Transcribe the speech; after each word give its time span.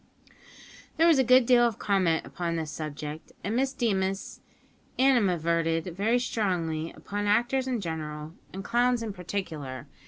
There 0.97 1.05
was 1.05 1.19
a 1.19 1.23
good 1.23 1.45
deal 1.45 1.61
of 1.61 1.77
comment 1.77 2.25
upon 2.25 2.55
this 2.55 2.71
subject, 2.71 3.33
and 3.43 3.55
Miss 3.55 3.71
Deemas 3.71 4.39
animadverted 4.97 5.95
very 5.95 6.17
strongly 6.17 6.91
upon 6.93 7.27
actors 7.27 7.67
in 7.67 7.81
general 7.81 8.33
and 8.51 8.63
clowns 8.63 9.03
in 9.03 9.13
particular. 9.13 9.85